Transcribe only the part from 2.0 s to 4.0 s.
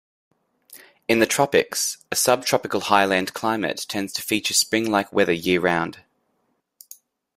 a subtropical highland climate